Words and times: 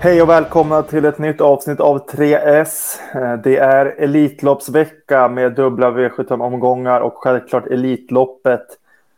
Hej 0.00 0.22
och 0.22 0.28
välkomna 0.28 0.82
till 0.82 1.04
ett 1.04 1.18
nytt 1.18 1.40
avsnitt 1.40 1.80
av 1.80 2.06
3S. 2.06 2.98
Eh, 3.14 3.42
det 3.42 3.56
är 3.56 3.86
Elitloppsvecka 3.86 5.28
med 5.28 5.52
dubbla 5.52 5.90
V75-omgångar 5.90 7.00
och 7.00 7.14
självklart 7.16 7.66
Elitloppet. 7.66 8.66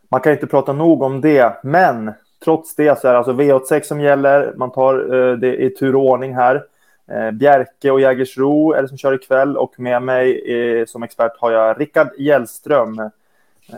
Man 0.09 0.21
kan 0.21 0.31
inte 0.31 0.47
prata 0.47 0.73
nog 0.73 1.01
om 1.01 1.21
det, 1.21 1.59
men 1.63 2.11
trots 2.43 2.75
det 2.75 2.99
så 2.99 3.07
är 3.07 3.11
det 3.11 3.17
alltså 3.17 3.33
V86 3.33 3.81
som 3.81 4.01
gäller. 4.01 4.53
Man 4.55 4.71
tar 4.71 5.15
eh, 5.15 5.37
det 5.37 5.55
i 5.55 5.69
tur 5.69 5.95
och 5.95 6.05
ordning 6.05 6.35
här. 6.35 6.63
Eh, 7.11 7.31
Bjerke 7.31 7.91
och 7.91 8.01
Jägersro 8.01 8.73
är 8.73 8.81
det 8.81 8.87
som 8.87 8.97
kör 8.97 9.13
ikväll 9.13 9.57
och 9.57 9.79
med 9.79 10.01
mig 10.01 10.85
som 10.87 11.03
expert 11.03 11.33
har 11.39 11.51
jag 11.51 11.81
Rickard 11.81 12.09
Gällström. 12.17 13.09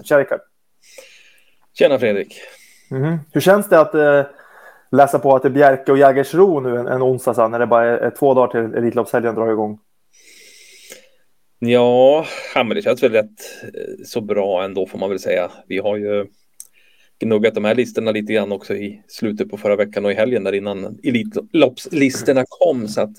Tja 0.04 0.20
Rickard! 0.20 0.40
Tjena 1.74 2.00
Fredrik! 2.00 2.42
Mm. 2.92 3.18
Hur 3.32 3.42
känns 3.42 3.70
det 3.70 3.80
att 3.80 3.96
läsa 4.94 5.20
på 5.20 5.36
att 5.36 5.42
det 5.42 5.48
är 5.48 5.52
Bjerke 5.52 5.92
och 5.92 5.98
Jägersro 5.98 6.60
nu 6.60 6.78
en, 6.78 6.88
en 6.88 7.04
onsdag 7.04 7.34
sen 7.34 7.52
när 7.52 7.60
det 7.60 7.68
bara 7.68 8.00
är 8.00 8.10
två 8.10 8.34
dagar 8.34 8.48
till 8.48 8.78
Elitloppshelgen 8.78 9.36
drar 9.36 9.52
igång. 9.52 9.80
Ja, 11.60 12.26
men 12.56 12.70
det 12.70 12.82
känns 12.82 13.04
väl 13.04 13.12
rätt 13.12 13.64
eh, 13.64 14.04
så 14.06 14.22
bra 14.22 14.64
ändå 14.64 14.86
får 14.86 15.00
man 15.00 15.10
väl 15.10 15.20
säga. 15.20 15.52
Vi 15.68 15.78
har 15.78 15.98
ju 15.98 16.26
gnuggat 17.20 17.54
de 17.54 17.66
här 17.66 17.76
listorna 17.76 18.12
lite 18.12 18.34
grann 18.34 18.52
också 18.52 18.76
i 18.76 19.04
slutet 19.08 19.50
på 19.50 19.58
förra 19.58 19.76
veckan 19.76 20.06
och 20.06 20.12
i 20.12 20.16
helgen 20.16 20.44
där 20.44 20.54
innan 20.54 21.00
Elitloppslistorna 21.04 22.44
kom 22.48 22.88
så 22.88 23.02
att 23.02 23.14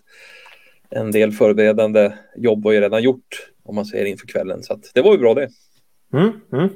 en 0.90 1.10
del 1.10 1.32
förberedande 1.32 2.12
jobb 2.36 2.64
har 2.64 2.72
ju 2.72 2.80
redan 2.80 3.02
gjort 3.02 3.50
om 3.64 3.74
man 3.74 3.84
säger 3.84 4.04
inför 4.04 4.26
kvällen 4.26 4.62
så 4.62 4.72
att 4.72 4.90
det 4.94 5.02
var 5.02 5.12
ju 5.12 5.18
bra 5.18 5.34
det. 5.34 5.48
Mm, 6.12 6.32
mm. 6.52 6.68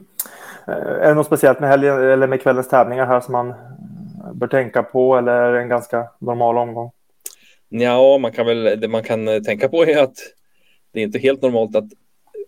Eh, 0.69 0.75
är 0.75 1.09
det 1.09 1.15
något 1.15 1.27
speciellt 1.27 1.61
med 1.61 1.69
helgen 1.69 1.95
eller 1.95 2.27
med 2.27 2.43
kvällens 2.43 2.69
tävlingar 2.69 3.07
här 3.07 3.21
som 3.21 3.33
man 3.33 3.55
bör 4.35 4.47
tänka 4.47 4.83
på 4.83 5.17
eller 5.17 5.53
en 5.53 5.69
ganska 5.69 6.09
normal 6.19 6.59
omgång? 6.59 6.91
Ja, 7.69 8.19
man 8.19 8.33
kan 8.33 8.47
väl, 8.47 8.81
det 8.81 8.89
man 8.89 9.03
kan 9.03 9.45
tänka 9.45 9.69
på 9.69 9.85
är 9.85 10.03
att 10.03 10.17
det 10.93 11.01
är 11.01 11.05
inte 11.05 11.19
helt 11.19 11.43
normalt 11.43 11.77
att 11.77 11.89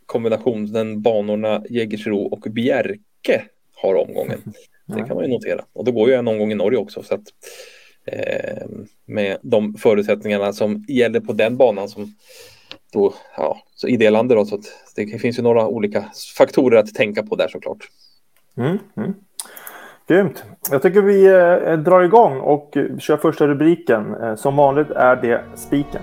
kombinationen 0.06 1.02
banorna 1.02 1.62
Jägersro 1.68 2.18
och 2.18 2.40
Bjerke 2.50 3.44
har 3.74 3.94
omgången. 3.94 4.42
Det 4.86 5.04
kan 5.04 5.16
man 5.16 5.24
ju 5.24 5.30
notera. 5.30 5.64
Och 5.72 5.84
då 5.84 5.92
går 5.92 6.08
ju 6.08 6.14
en 6.14 6.28
omgång 6.28 6.52
i 6.52 6.54
Norge 6.54 6.78
också. 6.78 7.02
Så 7.02 7.14
att, 7.14 7.22
eh, 8.04 8.66
med 9.04 9.38
de 9.42 9.74
förutsättningarna 9.74 10.52
som 10.52 10.84
gäller 10.88 11.20
på 11.20 11.32
den 11.32 11.56
banan 11.56 11.88
som 11.88 12.14
då, 12.92 13.14
ja, 13.36 13.62
så 13.74 13.88
i 13.88 13.96
det 13.96 14.10
landet 14.10 14.36
då, 14.36 14.44
så 14.44 14.54
att 14.54 14.64
det 14.96 15.18
finns 15.18 15.38
ju 15.38 15.42
några 15.42 15.68
olika 15.68 16.04
faktorer 16.36 16.78
att 16.78 16.94
tänka 16.94 17.22
på 17.22 17.36
där 17.36 17.48
såklart. 17.48 17.88
Mm, 18.56 18.78
mm. 18.96 19.14
Grymt. 20.10 20.44
Jag 20.70 20.82
tycker 20.82 21.02
vi 21.02 21.26
eh, 21.26 21.78
drar 21.78 22.02
igång 22.02 22.40
och 22.40 22.76
kör 22.98 23.16
första 23.16 23.46
rubriken. 23.46 24.14
Eh, 24.14 24.34
som 24.34 24.56
vanligt 24.56 24.90
är 24.90 25.16
det 25.16 25.44
spiken. 25.54 26.02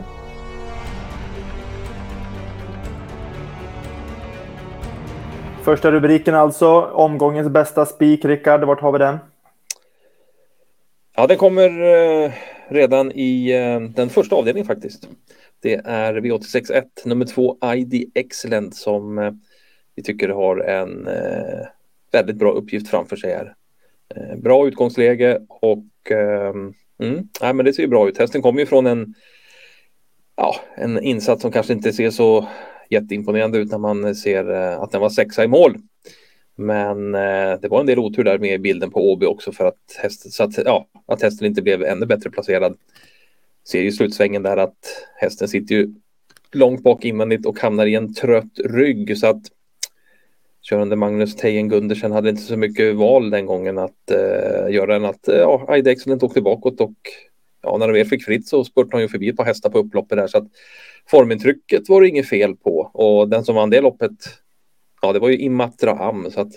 Första 5.64 5.92
rubriken 5.92 6.36
alltså. 6.36 6.82
Omgångens 6.82 7.50
bästa 7.50 7.86
spik. 7.86 8.26
Rickard, 8.26 8.64
vart 8.64 8.82
har 8.82 8.92
vi 8.92 8.98
den? 8.98 9.18
Ja, 11.16 11.28
den 11.28 11.38
kommer 11.38 11.70
eh, 11.70 12.32
redan 12.68 13.12
i 13.12 13.52
eh, 13.52 13.80
den 13.96 14.10
första 14.10 14.36
avdelningen 14.36 14.68
faktiskt. 14.68 15.10
Det 15.62 15.76
är 15.86 16.14
V86.1, 16.14 16.84
nummer 17.06 17.26
två 17.26 17.58
ID 17.76 18.12
Excellent 18.16 18.76
som 18.76 19.18
eh, 19.18 19.32
vi 19.96 20.04
tycker 20.04 20.30
har 20.30 20.58
en 20.58 21.08
eh, 21.08 21.68
väldigt 22.12 22.36
bra 22.36 22.52
uppgift 22.52 22.90
framför 22.90 23.16
sig 23.16 23.34
här. 23.34 23.57
Eh, 24.16 24.36
bra 24.38 24.68
utgångsläge 24.68 25.40
och 25.48 26.12
eh, 26.12 26.50
mm, 27.04 27.30
nej, 27.42 27.54
men 27.54 27.66
det 27.66 27.74
ser 27.74 27.84
ju 27.84 27.90
bra 27.90 28.10
ut. 28.10 28.18
Hästen 28.18 28.42
kommer 28.42 28.60
ju 28.60 28.66
från 28.66 28.86
en, 28.86 29.14
ja, 30.36 30.56
en 30.76 31.04
insats 31.04 31.42
som 31.42 31.52
kanske 31.52 31.74
inte 31.74 31.94
ser 31.94 32.10
så 32.10 32.48
jätteimponerande 32.90 33.58
ut 33.58 33.72
när 33.72 33.78
man 33.78 34.16
ser 34.16 34.52
eh, 34.52 34.82
att 34.82 34.92
den 34.92 35.02
var 35.02 35.10
sexa 35.10 35.44
i 35.44 35.48
mål. 35.48 35.78
Men 36.56 37.16
eh, 37.16 37.60
det 37.62 37.68
var 37.70 37.80
en 37.80 37.86
del 37.86 38.00
otur 38.00 38.24
där 38.24 38.40
med 38.40 38.62
bilden 38.62 38.92
på 38.92 39.12
Åby 39.12 39.26
också 39.26 39.52
för 39.52 39.66
att 39.66 40.00
hästen, 40.02 40.32
så 40.32 40.44
att, 40.44 40.58
ja, 40.58 40.88
att 41.06 41.22
hästen 41.22 41.48
inte 41.48 41.62
blev 41.62 41.84
ännu 41.84 42.06
bättre 42.06 42.30
placerad. 42.30 42.78
Ser 43.68 43.82
ju 43.82 43.92
slutsvängen 43.92 44.44
där 44.44 44.58
att 44.58 45.08
hästen 45.16 45.48
sitter 45.48 45.76
ju 45.76 45.94
långt 46.52 46.84
bak 46.84 47.06
invändigt 47.06 47.46
och 47.46 47.60
hamnar 47.60 47.86
i 47.86 47.96
en 47.96 48.14
trött 48.14 48.60
rygg 48.66 49.18
så 49.18 49.28
att 49.28 49.42
körande 50.70 50.96
Magnus 50.96 51.36
Tejen 51.36 51.70
Gundersen 51.70 52.12
hade 52.12 52.30
inte 52.30 52.42
så 52.42 52.58
mycket 52.58 52.96
val 52.96 53.30
den 53.30 53.46
gången 53.46 53.78
att 53.78 54.12
eh, 54.12 54.74
göra 54.74 54.96
än 54.96 55.06
att 55.06 55.28
ja, 55.28 55.78
Ida 55.78 55.92
Excellent 55.92 56.24
åkte 56.24 56.42
bakåt 56.42 56.82
och 56.82 56.96
ja, 57.62 57.78
när 57.78 57.88
de 57.88 57.94
väl 57.94 58.06
fick 58.06 58.26
fritt 58.26 58.48
så 58.48 58.64
spurtade 58.64 58.96
han 58.96 59.02
ju 59.02 59.08
förbi 59.08 59.30
ett 59.30 59.38
par 59.38 59.46
hästar 59.46 59.70
på 59.70 59.80
upploppet 59.80 60.18
där 60.18 60.28
så 60.28 60.38
att 60.38 60.48
formintrycket 61.10 61.90
var 61.90 62.02
det 62.02 62.08
inget 62.08 62.30
fel 62.30 62.56
på 62.56 62.80
och 62.94 63.30
den 63.30 63.44
som 63.44 63.56
vann 63.56 63.70
det 63.70 63.82
loppet 63.82 64.12
ja, 65.02 65.14
det 65.14 65.20
var 65.20 65.30
ju 65.30 65.38
Imatra 65.38 65.92
Am 65.92 66.32
så 66.32 66.42
att 66.42 66.54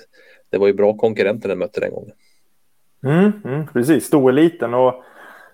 det 0.50 0.59
var 0.59 0.66
ju 0.66 0.72
bra 0.72 0.97
konkurrenter 0.97 1.49
den 1.49 1.59
mötte 1.59 1.81
den 1.81 1.91
gången. 1.91 2.12
Mm, 3.04 3.32
mm, 3.44 3.66
precis, 3.66 4.04
stoeliten 4.04 4.75
och 4.75 5.04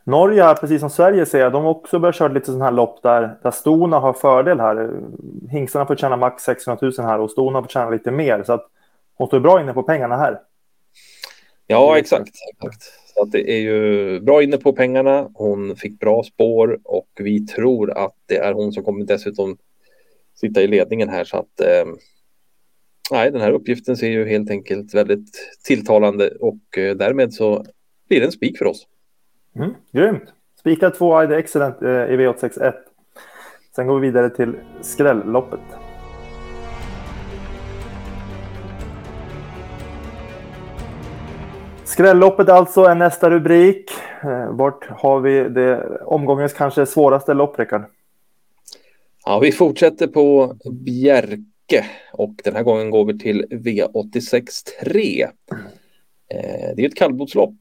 Norge, 0.06 0.54
precis 0.54 0.80
som 0.80 0.90
Sverige 0.90 1.26
ser 1.26 1.38
jag, 1.40 1.52
de 1.52 1.64
har 1.64 1.70
också 1.70 1.98
börjat 1.98 2.16
köra 2.16 2.32
lite 2.32 2.46
sådana 2.46 2.64
här 2.64 2.72
lopp 2.72 3.02
där, 3.02 3.38
där 3.42 3.50
stona 3.50 3.98
har 3.98 4.12
fördel 4.12 4.60
här. 4.60 4.90
Hingstarna 5.50 5.86
får 5.86 5.96
tjäna 5.96 6.16
max 6.16 6.42
600 6.42 6.78
000 6.98 7.06
här 7.06 7.18
och 7.18 7.30
stona 7.30 7.62
får 7.62 7.68
tjäna 7.68 7.90
lite 7.90 8.10
mer. 8.10 8.42
Så 8.42 8.52
att 8.52 8.66
hon 9.14 9.26
står 9.26 9.40
bra 9.40 9.60
inne 9.60 9.72
på 9.72 9.82
pengarna 9.82 10.16
här. 10.16 10.40
Ja, 11.66 11.98
exakt. 11.98 12.30
exakt. 12.52 12.82
Så 13.14 13.22
att 13.22 13.32
det 13.32 13.50
är 13.50 13.60
ju 13.60 14.20
bra 14.20 14.42
inne 14.42 14.56
på 14.56 14.72
pengarna. 14.72 15.30
Hon 15.34 15.76
fick 15.76 16.00
bra 16.00 16.22
spår 16.22 16.78
och 16.84 17.08
vi 17.18 17.46
tror 17.46 17.98
att 17.98 18.14
det 18.26 18.36
är 18.36 18.52
hon 18.52 18.72
som 18.72 18.84
kommer 18.84 19.04
dessutom 19.04 19.56
sitta 20.34 20.62
i 20.62 20.66
ledningen 20.66 21.08
här. 21.08 21.24
Så 21.24 21.36
att 21.36 21.60
eh, 21.60 21.92
nej, 23.10 23.30
den 23.30 23.40
här 23.40 23.52
uppgiften 23.52 23.96
ser 23.96 24.08
ju 24.08 24.28
helt 24.28 24.50
enkelt 24.50 24.94
väldigt 24.94 25.30
tilltalande 25.64 26.30
och 26.40 26.78
eh, 26.78 26.96
därmed 26.96 27.34
så 27.34 27.64
blir 28.08 28.20
det 28.20 28.26
en 28.26 28.32
spik 28.32 28.58
för 28.58 28.64
oss. 28.64 28.86
Mm, 29.58 29.74
grymt. 29.92 30.32
Spikar 30.60 30.90
2 30.90 31.22
I 31.22 31.34
Excellent 31.34 31.82
eh, 31.82 31.88
i 31.88 32.16
V861. 32.16 32.72
Sen 33.76 33.86
går 33.86 34.00
vi 34.00 34.06
vidare 34.06 34.30
till 34.30 34.54
skrälloppet. 34.80 35.60
Skrälloppet 41.84 42.48
alltså 42.48 42.84
är 42.84 42.94
nästa 42.94 43.30
rubrik. 43.30 43.90
Eh, 44.22 44.50
vart 44.50 44.86
har 44.90 45.20
vi 45.20 45.48
det 45.48 45.98
omgångens 46.00 46.52
kanske 46.52 46.86
svåraste 46.86 47.34
lopp, 47.34 47.58
Rickard? 47.58 47.84
Ja, 49.24 49.38
vi 49.38 49.52
fortsätter 49.52 50.06
på 50.06 50.54
Bjerke 50.70 51.86
och 52.12 52.34
den 52.44 52.56
här 52.56 52.62
gången 52.62 52.90
går 52.90 53.04
vi 53.04 53.18
till 53.18 53.46
V86 53.50 54.44
3. 54.84 55.22
Eh, 55.22 55.30
det 56.76 56.82
är 56.82 56.88
ett 56.88 56.94
kallblodslopp 56.94 57.56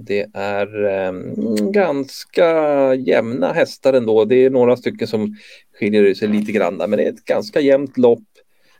det 0.00 0.26
är 0.34 0.84
ehm, 0.84 1.34
ganska 1.72 2.48
jämna 2.94 3.52
hästar 3.52 3.92
ändå. 3.92 4.24
Det 4.24 4.44
är 4.44 4.50
några 4.50 4.76
stycken 4.76 5.08
som 5.08 5.36
skiljer 5.78 6.14
sig 6.14 6.28
lite 6.28 6.52
grann, 6.52 6.76
men 6.76 6.90
det 6.90 7.04
är 7.04 7.12
ett 7.12 7.24
ganska 7.24 7.60
jämnt 7.60 7.98
lopp. 7.98 8.28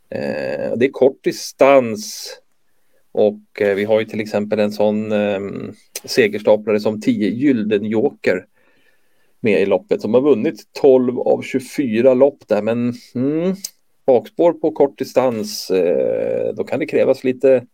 Eh, 0.09 0.77
det 0.77 0.87
är 0.87 0.91
kort 0.91 1.25
distans 1.25 2.31
och 3.13 3.61
eh, 3.61 3.75
vi 3.75 3.85
har 3.85 4.01
ju 4.01 4.07
till 4.07 4.21
exempel 4.21 4.59
en 4.59 4.73
sån 4.73 5.13
ehm, 5.13 5.73
segerstaplare 6.05 6.81
som 6.81 7.01
10 7.01 7.29
Gyldenjoker 7.29 8.47
med 9.41 9.63
i 9.63 9.67
loppet 9.67 10.03
som 10.03 10.15
har 10.15 10.21
vunnit 10.21 10.61
12 10.81 11.19
av 11.19 11.43
24 11.43 12.15
lopp 12.15 12.49
där, 12.49 12.63
men 12.63 12.95
mm, 13.15 13.55
bakspår 14.07 14.53
på 14.53 14.71
kort 14.71 14.99
distans, 14.99 15.71
eh, 15.71 16.55
då 16.55 16.65
kan 16.65 16.79
det 16.79 16.87
krävas 16.87 17.25
lite 17.25 17.67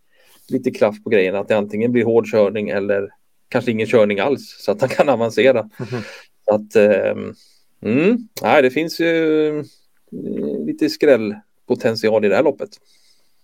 lite 0.49 0.71
kraft 0.71 1.05
på 1.05 1.11
grejerna. 1.11 1.39
Att 1.39 1.49
det 1.49 1.57
antingen 1.57 1.93
blir 1.93 2.05
hård 2.05 2.31
körning 2.31 2.69
eller 2.69 3.11
kanske 3.49 3.71
ingen 3.71 3.87
körning 3.87 4.21
alls 4.21 4.57
så 4.59 4.73
att 4.73 4.81
han 4.81 4.91
kan 4.91 5.09
avancera. 5.09 5.59
Mm. 5.59 6.03
Så 6.45 6.55
att, 6.55 6.77
um, 7.17 7.35
mm, 7.81 8.19
nej, 8.43 8.63
det 8.63 8.71
finns 8.71 9.01
ju 9.01 9.07
uh, 9.51 10.67
lite 10.67 10.89
skrällpotential 10.89 12.25
i 12.25 12.29
det 12.29 12.37
här 12.37 12.43
loppet. 12.43 12.71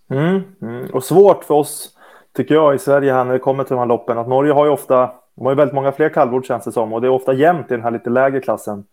Mm, 0.09 0.41
mm. 0.61 0.89
Och 0.89 1.03
svårt 1.03 1.43
för 1.43 1.53
oss, 1.53 1.97
tycker 2.33 2.55
jag, 2.55 2.75
i 2.75 2.79
Sverige 2.79 3.13
här 3.13 3.25
när 3.25 3.33
det 3.33 3.39
kommer 3.39 3.63
till 3.63 3.73
de 3.73 3.79
här 3.79 3.85
loppen. 3.85 4.17
Att 4.17 4.27
Norge 4.27 4.53
har 4.53 4.65
ju 4.65 4.71
ofta, 4.71 5.11
de 5.35 5.45
har 5.45 5.51
ju 5.51 5.55
väldigt 5.55 5.75
många 5.75 5.91
fler 5.91 6.09
kallbord 6.09 6.45
känns 6.45 6.65
det 6.65 6.71
som. 6.71 6.93
Och 6.93 7.01
det 7.01 7.07
är 7.07 7.11
ofta 7.11 7.33
jämnt 7.33 7.71
i 7.71 7.73
den 7.73 7.83
här 7.83 7.91
lite 7.91 8.09
lägre 8.09 8.39
klassen. 8.39 8.85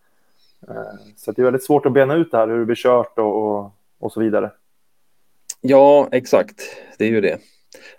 Uh, 0.69 0.75
så 1.17 1.31
det 1.31 1.41
är 1.41 1.43
väldigt 1.43 1.65
svårt 1.65 1.85
att 1.85 1.93
bena 1.93 2.15
ut 2.15 2.31
det 2.31 2.37
här, 2.37 2.47
hur 2.47 2.59
det 2.59 2.65
blir 2.65 2.75
kört 2.75 3.19
och, 3.19 3.57
och, 3.57 3.75
och 3.99 4.11
så 4.11 4.19
vidare. 4.19 4.51
Ja, 5.61 6.07
exakt. 6.11 6.61
Det 6.97 7.05
är 7.05 7.09
ju 7.09 7.21
det. 7.21 7.37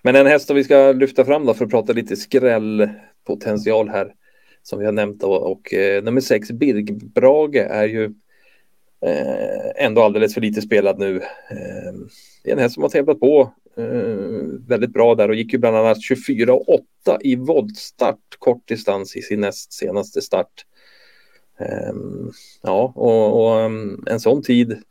Men 0.03 0.17
en 0.17 0.27
häst 0.27 0.47
som 0.47 0.57
vi 0.57 0.65
ska 0.65 0.93
lyfta 0.93 1.25
fram 1.25 1.47
då 1.47 1.55
för 1.55 1.65
att 1.65 1.71
prata 1.71 1.93
lite 1.93 2.17
skrällpotential 2.17 3.89
här 3.89 4.15
som 4.63 4.79
vi 4.79 4.85
har 4.85 4.93
nämnt 4.93 5.21
då, 5.21 5.33
och 5.33 5.75
eh, 5.75 6.03
nummer 6.03 6.21
sex 6.21 6.51
Birg 6.51 6.93
Brage 6.93 7.57
är 7.57 7.89
ju 7.89 8.05
eh, 9.01 9.85
ändå 9.85 10.03
alldeles 10.03 10.35
för 10.35 10.41
lite 10.41 10.63
spelad 10.63 10.99
nu. 10.99 11.17
Eh, 11.51 11.93
det 12.45 12.51
är 12.51 12.53
en 12.53 12.59
häst 12.59 12.75
som 12.75 12.83
har 12.83 12.91
tävlat 12.91 13.21
på 13.21 13.53
eh, 13.77 13.85
väldigt 14.69 14.93
bra 14.93 15.15
där 15.15 15.29
och 15.29 15.35
gick 15.35 15.53
ju 15.53 15.59
bland 15.59 15.77
annat 15.77 16.03
24 16.03 16.55
och 16.55 16.69
8 16.69 17.19
i 17.21 17.37
voltstart 17.37 18.19
kort 18.39 18.69
distans 18.69 19.17
i 19.17 19.23
sin 19.23 19.41
näst 19.41 19.73
senaste 19.73 20.23
start. 20.23 20.67
Eh, 21.61 21.95
ja, 22.63 22.93
och, 22.97 23.45
och 23.45 23.61
eh, 23.61 23.71
en 24.07 24.21
sån 24.21 24.43
tid, 24.43 24.83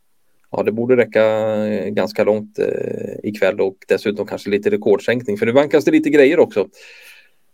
ja 0.52 0.62
det 0.62 0.72
borde 0.72 0.96
räcka 0.96 1.24
eh, 1.66 1.88
ganska 1.88 2.24
långt 2.24 2.58
eh, 2.58 3.14
ikväll 3.22 3.60
och 3.60 3.76
dessutom 3.88 4.26
kanske 4.26 4.50
lite 4.50 4.70
rekordsänkning 4.70 5.38
för 5.38 5.46
nu 5.46 5.52
vankas 5.52 5.84
det 5.84 5.90
lite 5.90 6.10
grejer 6.10 6.38
också. 6.38 6.68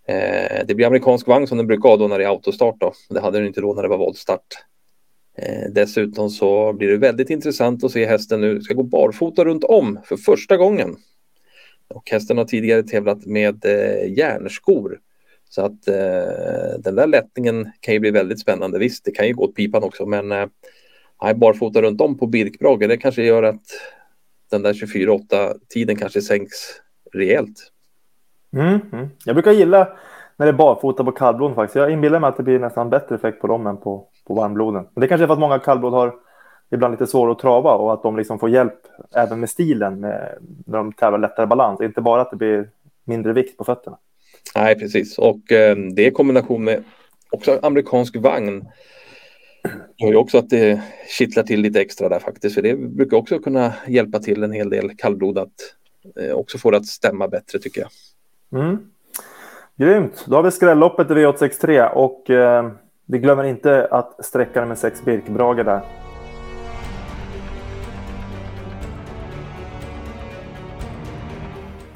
Eh, 0.09 0.67
det 0.67 0.75
blir 0.75 0.87
amerikansk 0.87 1.27
vagn 1.27 1.47
som 1.47 1.59
den 1.59 1.67
brukar 1.67 1.89
ha 1.89 1.97
då 1.97 2.09
när 2.09 2.19
det 2.19 2.25
är 2.25 2.29
autostart 2.29 2.81
då. 2.81 2.93
Det 3.09 3.21
hade 3.21 3.39
den 3.39 3.47
inte 3.47 3.61
då 3.61 3.75
när 3.75 3.83
det 3.83 3.89
var 3.89 3.99
voltstart. 3.99 4.47
Eh, 5.39 5.71
dessutom 5.71 6.31
så 6.31 6.73
blir 6.73 6.89
det 6.89 6.97
väldigt 6.97 7.31
intressant 7.31 7.85
att 7.85 7.91
se 7.91 8.07
hästen 8.07 8.41
nu 8.41 8.61
ska 8.61 8.75
gå 8.75 8.83
barfota 8.83 9.45
runt 9.45 9.65
om 9.65 9.99
för 10.05 10.17
första 10.17 10.57
gången. 10.57 10.97
Och 11.89 12.11
hästen 12.11 12.39
har 12.39 12.45
tidigare 12.45 12.83
tävlat 12.83 13.27
med 13.27 13.65
eh, 13.65 14.13
järnskor. 14.13 15.01
Så 15.49 15.63
att 15.63 15.89
eh, 15.89 16.79
den 16.79 16.95
där 16.95 17.07
lättningen 17.07 17.71
kan 17.81 17.95
ju 17.95 18.01
bli 18.01 18.11
väldigt 18.11 18.41
spännande. 18.41 18.79
Visst, 18.79 19.05
det 19.05 19.11
kan 19.11 19.27
ju 19.27 19.35
gå 19.35 19.45
åt 19.45 19.55
pipan 19.55 19.83
också, 19.83 20.07
men 20.07 20.33
eh, 20.33 20.47
eh, 21.25 21.37
barfota 21.37 21.83
runt 21.83 22.01
om 22.01 22.19
på 22.19 22.27
Birkbrage, 22.27 22.89
det 22.89 22.97
kanske 22.97 23.23
gör 23.23 23.43
att 23.43 23.63
den 24.51 24.63
där 24.63 24.73
24-8 24.73 25.55
tiden 25.69 25.97
kanske 25.97 26.21
sänks 26.21 26.55
rejält. 27.13 27.73
Mm, 28.53 28.81
mm. 28.93 29.09
Jag 29.25 29.37
brukar 29.37 29.53
gilla 29.53 29.89
när 30.37 30.47
det 30.47 30.51
är 30.51 30.57
barfota 30.57 31.05
på 31.05 31.13
kallblod 31.13 31.55
faktiskt. 31.55 31.77
Jag 31.77 31.91
inbillar 31.91 32.21
mig 32.21 32.29
att 32.29 32.37
det 32.37 32.43
blir 32.43 32.59
nästan 32.59 32.91
bättre 32.91 33.15
effekt 33.15 33.41
på 33.41 33.47
dem 33.47 33.67
än 33.67 33.77
på, 33.77 34.07
på 34.27 34.35
varmbloden. 34.35 34.87
Men 34.95 35.01
det 35.01 35.09
kanske 35.09 35.25
är 35.25 35.27
för 35.27 35.35
att 35.35 35.41
många 35.41 35.59
kallblod 35.59 35.93
har 35.93 36.15
ibland 36.71 36.93
lite 36.93 37.07
svårare 37.07 37.33
att 37.33 37.39
trava 37.39 37.73
och 37.75 37.93
att 37.93 38.03
de 38.03 38.17
liksom 38.17 38.39
får 38.39 38.51
hjälp 38.51 38.81
även 39.15 39.41
med 39.41 39.51
stilen 39.51 40.01
med, 40.01 40.39
när 40.67 40.79
de 40.79 40.93
tävlar 40.93 41.19
lättare 41.19 41.47
balans. 41.47 41.81
Inte 41.81 42.01
bara 42.01 42.23
att 42.23 42.31
det 42.31 42.37
blir 42.37 42.71
mindre 43.05 43.33
vikt 43.33 43.57
på 43.59 43.65
fötterna. 43.65 43.99
Nej, 44.55 44.79
precis. 44.79 45.19
Och 45.19 45.53
eh, 45.53 45.77
det 45.77 46.07
i 46.07 46.11
kombination 46.11 46.65
med 46.65 46.85
också 47.31 47.59
amerikansk 47.63 48.17
vagn 48.17 48.69
gör 49.97 50.09
ju 50.09 50.17
också 50.17 50.39
att 50.39 50.51
det 50.51 50.83
kittlar 51.19 51.43
till 51.43 51.61
lite 51.61 51.81
extra 51.81 52.09
där 52.09 52.19
faktiskt. 52.19 52.55
För 52.55 52.63
det 52.63 52.77
brukar 52.77 53.17
också 53.17 53.39
kunna 53.39 53.73
hjälpa 53.87 54.19
till 54.19 54.43
en 54.43 54.53
hel 54.53 54.71
del 54.71 54.97
kallblod 54.97 55.39
att 55.39 55.53
eh, 56.21 56.33
också 56.33 56.59
få 56.59 56.71
det 56.71 56.77
att 56.77 56.87
stämma 56.87 57.29
bättre 57.29 57.59
tycker 57.59 57.81
jag. 57.81 57.91
Mm. 58.61 58.79
Grymt. 59.77 60.25
Då 60.27 60.37
har 60.37 60.43
vi 60.43 60.51
skrälloppet 60.51 61.11
i 61.11 61.15
V863 61.15 61.89
och 61.89 62.31
eh, 62.31 62.71
vi 63.07 63.19
glömmer 63.19 63.45
inte 63.45 63.89
att 63.91 64.25
sträcka 64.25 64.67
med 64.67 64.79
sex 64.79 65.05
Birkbrage 65.05 65.65
där. 65.65 66.08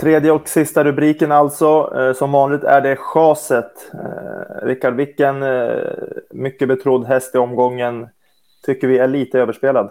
Tredje 0.02 0.32
och 0.32 0.48
sista 0.48 0.84
rubriken 0.84 1.32
alltså. 1.32 1.94
Eh, 1.96 2.12
som 2.14 2.32
vanligt 2.32 2.64
är 2.64 2.80
det 2.80 2.96
chaset. 2.96 3.72
Eh, 3.94 4.66
Rickard, 4.66 4.96
vilken 4.96 5.42
eh, 5.42 5.76
mycket 6.30 6.68
betrodd 6.68 7.06
häst 7.06 7.34
i 7.34 7.38
omgången 7.38 8.08
tycker 8.66 8.88
vi 8.88 8.98
är 8.98 9.08
lite 9.08 9.38
överspelad? 9.38 9.90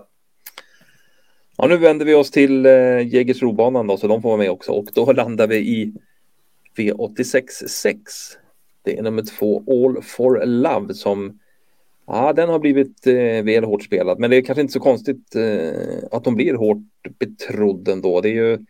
Ja, 1.57 1.67
nu 1.67 1.77
vänder 1.77 2.05
vi 2.05 2.13
oss 2.13 2.31
till 2.31 2.65
Jägersrobanan 3.05 3.87
då, 3.87 3.97
så 3.97 4.07
de 4.07 4.21
får 4.21 4.29
vara 4.29 4.37
med 4.37 4.51
också. 4.51 4.71
Och 4.71 4.85
då 4.93 5.11
landar 5.11 5.47
vi 5.47 5.57
i 5.57 5.93
V86 6.77 7.93
Det 8.83 8.97
är 8.97 9.03
nummer 9.03 9.23
två 9.39 9.63
All 9.67 10.03
for 10.03 10.45
Love 10.45 10.93
som 10.93 11.39
Ja, 12.07 12.33
den 12.33 12.49
har 12.49 12.59
blivit 12.59 13.07
eh, 13.07 13.43
väl 13.43 13.63
hårt 13.63 13.83
spelad, 13.83 14.19
men 14.19 14.29
det 14.29 14.37
är 14.37 14.41
kanske 14.41 14.61
inte 14.61 14.73
så 14.73 14.79
konstigt 14.79 15.35
eh, 15.35 16.03
att 16.11 16.23
de 16.23 16.35
blir 16.35 16.53
hårt 16.53 16.77
betrodd 17.19 17.87
ändå. 17.87 18.21
Det 18.21 18.29
är 18.29 18.33
ju 18.33 18.65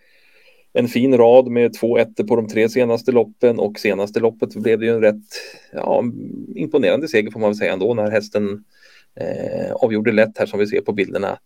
en 0.74 0.88
fin 0.88 1.18
rad 1.18 1.48
med 1.48 1.74
två 1.74 1.98
ettor 1.98 2.24
på 2.24 2.36
de 2.36 2.48
tre 2.48 2.70
senaste 2.70 3.12
loppen 3.12 3.60
och 3.60 3.80
senaste 3.80 4.20
loppet 4.20 4.56
blev 4.56 4.80
det 4.80 4.86
ju 4.86 4.92
en 4.92 5.02
rätt 5.02 5.24
ja, 5.72 6.04
imponerande 6.56 7.08
seger 7.08 7.32
får 7.32 7.40
man 7.40 7.50
väl 7.50 7.58
säga 7.58 7.74
ändå 7.74 7.94
när 7.94 8.12
hästen 8.12 8.64
eh, 9.16 9.72
avgjorde 9.72 10.12
lätt 10.12 10.38
här 10.38 10.46
som 10.46 10.60
vi 10.60 10.68
ser 10.68 10.82
på 10.82 10.94
bilderna. 10.94 11.40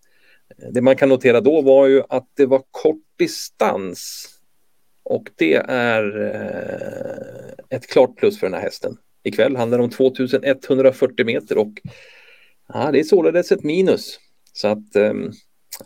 Det 0.72 0.82
man 0.82 0.96
kan 0.96 1.10
notera 1.10 1.42
då 1.42 1.62
var 1.62 1.88
ju 1.88 2.04
att 2.10 2.28
det 2.34 2.46
var 2.46 2.62
kort 2.72 3.04
distans 3.18 4.28
och 5.04 5.30
det 5.36 5.56
är 5.68 6.22
eh, 6.22 7.78
ett 7.78 7.88
klart 7.88 8.16
plus 8.18 8.40
för 8.40 8.48
den 8.48 8.54
här 8.54 8.62
hästen. 8.62 8.98
Ikväll 9.24 9.56
handlar 9.56 9.78
det 9.78 9.84
om 9.84 9.90
2140 9.90 11.26
meter 11.26 11.58
och 11.58 11.82
ja, 12.74 12.92
det 12.92 13.00
är 13.00 13.04
således 13.04 13.52
ett 13.52 13.64
minus. 13.64 14.20
Så 14.54 14.68
att 14.68 14.96
eh, 14.96 15.14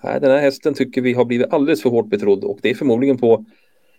den 0.01 0.31
här 0.31 0.39
hästen 0.39 0.73
tycker 0.73 1.01
vi 1.01 1.13
har 1.13 1.25
blivit 1.25 1.53
alldeles 1.53 1.83
för 1.83 1.89
hårt 1.89 2.09
betrodd 2.09 2.43
och 2.43 2.59
det 2.61 2.69
är 2.69 2.75
förmodligen 2.75 3.17
på 3.17 3.45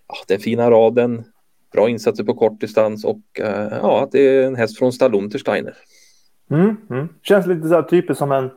ja, 0.08 0.14
den 0.28 0.40
fina 0.40 0.70
raden, 0.70 1.24
bra 1.72 1.88
insatser 1.88 2.24
på 2.24 2.34
kort 2.34 2.60
distans 2.60 3.04
och 3.04 3.40
eh, 3.40 3.78
ja, 3.82 4.02
att 4.02 4.12
det 4.12 4.20
är 4.20 4.46
en 4.46 4.56
häst 4.56 4.78
från 4.78 4.92
stall 4.92 5.14
Untersteiner. 5.14 5.76
Mm, 6.50 6.76
mm. 6.90 7.08
Känns 7.22 7.46
lite 7.46 7.68
så 7.68 7.74
här 7.74 7.82
typiskt 7.82 8.18
som 8.18 8.32
en 8.32 8.50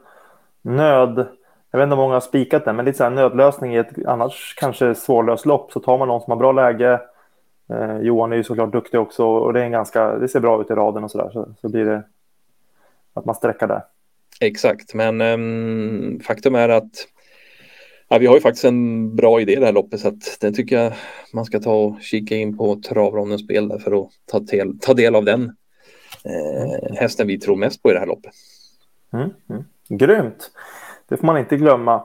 nöd 0.62 1.28
jag 1.74 1.80
vet 1.80 1.86
inte 1.86 1.94
om 1.94 2.00
många 2.00 2.14
har 2.14 2.22
spikat 2.22 2.66
den, 2.66 2.76
men 2.76 2.86
lite 2.86 2.98
så 2.98 3.04
här 3.04 3.12
nödlösning 3.12 3.76
i 3.76 3.78
ett 3.78 4.06
annars 4.06 4.56
kanske 4.58 4.96
svårlöst 4.96 5.46
lopp 5.46 5.72
så 5.72 5.80
tar 5.80 5.98
man 5.98 6.08
någon 6.08 6.22
som 6.22 6.32
har 6.32 6.38
bra 6.38 6.52
läge. 6.52 7.02
Eh, 7.70 7.98
Johan 7.98 8.32
är 8.32 8.36
ju 8.36 8.44
såklart 8.44 8.72
duktig 8.72 9.00
också 9.00 9.26
och 9.26 9.54
det, 9.54 9.60
är 9.60 9.64
en 9.64 9.72
ganska, 9.72 10.18
det 10.18 10.28
ser 10.28 10.40
bra 10.40 10.62
ut 10.62 10.70
i 10.70 10.74
raden 10.74 11.04
och 11.04 11.12
så 11.12 11.18
där. 11.18 11.30
Så, 11.30 11.54
så 11.62 11.70
blir 11.70 11.86
det 11.86 12.04
att 13.14 13.26
man 13.26 13.36
sträcker 13.36 13.68
där. 13.68 13.84
Exakt, 14.42 14.94
men 14.94 15.22
um, 15.22 16.20
faktum 16.20 16.56
är 16.56 16.70
att 16.70 16.92
ja, 18.14 18.20
vi 18.20 18.28
har 18.28 18.36
ju 18.36 18.42
faktiskt 18.42 18.66
en 18.66 19.16
bra 19.16 19.42
idé 19.42 19.54
i 19.54 19.60
det 19.60 19.66
här 19.66 19.74
loppet 19.74 20.00
så 20.00 20.08
att 20.08 20.38
den 20.42 20.54
tycker 20.54 20.84
jag 20.84 20.94
man 21.34 21.46
ska 21.46 21.60
ta 21.60 21.74
och 21.74 22.02
kika 22.02 22.36
in 22.36 22.58
på 22.58 22.76
Travrondens 22.76 23.42
spel 23.42 23.68
där 23.68 23.80
för 23.80 24.02
att 24.02 24.10
ta, 24.32 24.40
tel, 24.40 24.80
ta 24.80 24.94
del 24.94 25.16
av 25.16 25.26
den 25.26 25.44
eh, 26.26 26.96
hästen 26.96 27.28
vi 27.28 27.40
tror 27.40 27.56
mest 27.56 27.84
på 27.84 27.90
i 27.90 27.94
det 27.94 28.00
här 28.00 28.08
loppet. 28.08 28.32
Mm, 29.14 29.30
mm. 29.50 29.64
Grymt! 29.90 30.52
Det 31.10 31.18
får 31.18 31.26
man 31.26 31.38
inte 31.38 31.58
glömma. 31.58 32.04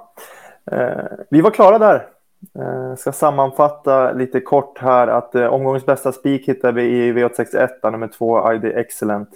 Eh, 0.73 1.05
vi 1.31 1.41
var 1.41 1.51
klara 1.51 1.79
där. 1.79 2.09
Jag 2.53 2.91
eh, 2.91 2.95
ska 2.95 3.13
sammanfatta 3.13 4.13
lite 4.13 4.41
kort 4.41 4.79
här 4.79 5.09
att 5.09 5.35
eh, 5.35 5.47
omgångens 5.47 5.87
bästa 5.87 6.13
spik 6.13 6.49
hittar 6.49 6.73
vi 6.73 6.83
i 6.83 7.13
V861, 7.13 7.91
nummer 7.91 8.09
2 8.09 8.53
ID 8.53 8.65
Excellent. 8.65 9.29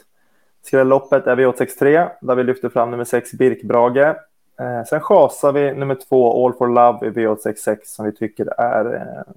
Skrälloppet 0.63 1.27
är 1.27 1.37
V863 1.37 2.09
där 2.21 2.35
vi 2.35 2.45
lyfter 2.45 2.69
fram 2.69 2.91
nummer 2.91 3.05
6 3.05 3.33
Birkbrage. 3.33 4.17
Eh, 4.63 4.85
sen 4.85 5.01
chasar 5.01 5.53
vi 5.53 5.75
nummer 5.75 5.95
två, 6.09 6.47
All 6.47 6.53
for 6.53 6.69
Love 6.69 7.07
i 7.07 7.11
V866 7.11 7.79
som 7.85 8.05
vi 8.05 8.13
tycker 8.13 8.61
är 8.61 8.95
eh, 8.95 9.33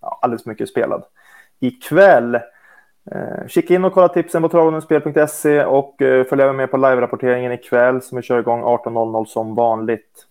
alldeles 0.00 0.46
mycket 0.46 0.68
spelad. 0.68 1.04
Ikväll 1.60 2.40
Eh, 3.12 3.46
kika 3.46 3.74
in 3.74 3.84
och 3.84 3.92
kolla 3.92 4.08
tipsen 4.08 4.42
på 4.42 4.48
travonenspel.se 4.48 5.64
och 5.64 6.02
eh, 6.02 6.24
följ 6.24 6.42
även 6.42 6.56
med 6.56 6.70
på 6.70 6.76
live-rapporteringen 6.76 7.52
ikväll 7.52 8.02
som 8.02 8.16
vi 8.16 8.22
kör 8.22 8.38
igång 8.38 8.62
18.00 8.62 9.24
som 9.24 9.54
vanligt. 9.54 10.26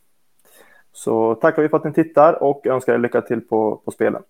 Så 0.91 1.35
tackar 1.35 1.61
vi 1.61 1.69
för 1.69 1.77
att 1.77 1.83
ni 1.83 1.93
tittar 1.93 2.43
och 2.43 2.67
önskar 2.67 2.93
er 2.93 2.97
lycka 2.97 3.21
till 3.21 3.41
på, 3.41 3.81
på 3.85 3.91
spelen. 3.91 4.21